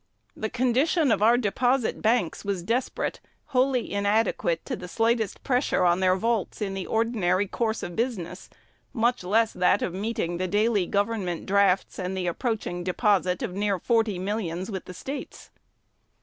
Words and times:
"The 0.35 0.49
condition 0.49 1.11
of 1.11 1.21
our 1.21 1.37
deposit 1.37 2.01
banks 2.01 2.43
was 2.43 2.63
desperate, 2.63 3.19
wholly 3.53 3.93
inadequate 3.93 4.65
to 4.65 4.75
the 4.75 4.87
slightest 4.87 5.43
pressure 5.43 5.85
on 5.85 5.99
their 5.99 6.15
vaults 6.15 6.59
in 6.59 6.73
the 6.73 6.87
ordinary 6.87 7.45
course 7.45 7.83
of 7.83 7.95
business, 7.95 8.49
much 8.93 9.23
less 9.23 9.53
that 9.53 9.83
of 9.83 9.93
meeting 9.93 10.37
the 10.37 10.47
daily 10.47 10.87
government 10.87 11.45
drafts 11.45 11.99
and 11.99 12.17
the 12.17 12.25
approaching 12.25 12.83
deposit 12.83 13.43
of 13.43 13.53
near 13.53 13.77
forty 13.77 14.17
millions 14.17 14.71
with 14.71 14.85
the 14.85 14.95
States." 14.95 15.51